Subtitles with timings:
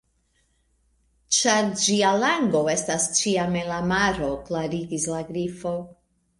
[1.37, 5.79] "Ĉar ĝia lango estas ĉiam en la maro," klarigis la Grifo.